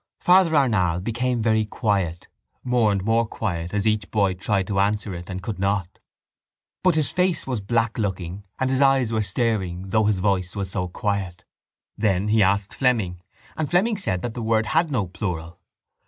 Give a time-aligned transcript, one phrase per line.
[0.19, 2.27] Father Arnall became very quiet,
[2.63, 5.99] more and more quiet as each boy tried to answer it and could not.
[6.83, 10.87] But his face was blacklooking and his eyes were staring though his voice was so
[10.87, 11.45] quiet.
[11.95, 13.21] Then he asked Fleming
[13.55, 15.59] and Fleming said that the word had no plural.